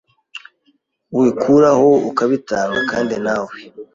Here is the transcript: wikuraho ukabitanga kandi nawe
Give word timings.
wikuraho 1.17 1.89
ukabitanga 2.09 2.79
kandi 2.91 3.15
nawe 3.25 3.51